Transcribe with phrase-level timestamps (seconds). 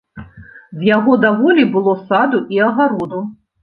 [0.79, 3.27] З яго даволі было саду і агароду.